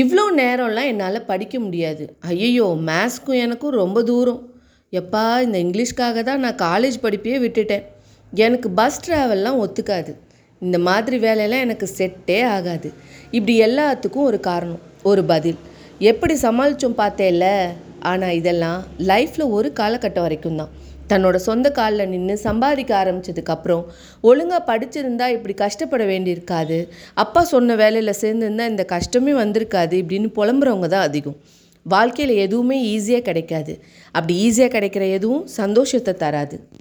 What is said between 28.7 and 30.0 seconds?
இந்த கஷ்டமே வந்திருக்காது